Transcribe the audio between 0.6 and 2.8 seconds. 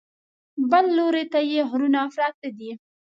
بل لوري ته یې غرونه پراته دي.